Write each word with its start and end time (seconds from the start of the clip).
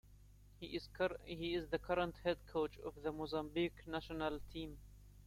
He 0.59 0.75
is 1.55 1.67
the 1.69 1.77
current 1.77 2.15
head 2.23 2.39
coach 2.51 2.75
of 2.83 2.95
the 3.03 3.11
Mozambique 3.11 3.85
national 3.85 4.39
team. 4.51 4.79